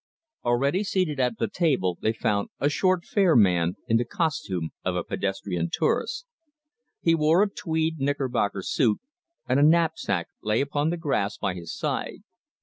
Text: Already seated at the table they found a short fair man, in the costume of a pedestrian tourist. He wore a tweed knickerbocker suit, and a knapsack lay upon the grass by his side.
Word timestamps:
Already 0.43 0.83
seated 0.83 1.19
at 1.19 1.37
the 1.37 1.47
table 1.47 1.99
they 2.01 2.11
found 2.11 2.49
a 2.59 2.69
short 2.69 3.05
fair 3.05 3.35
man, 3.35 3.75
in 3.87 3.97
the 3.97 4.03
costume 4.03 4.71
of 4.83 4.95
a 4.95 5.03
pedestrian 5.03 5.69
tourist. 5.71 6.25
He 7.03 7.13
wore 7.13 7.43
a 7.43 7.47
tweed 7.51 7.99
knickerbocker 7.99 8.63
suit, 8.63 8.99
and 9.47 9.59
a 9.59 9.63
knapsack 9.63 10.29
lay 10.41 10.59
upon 10.59 10.89
the 10.89 10.97
grass 10.97 11.37
by 11.37 11.53
his 11.53 11.71
side. 11.71 12.23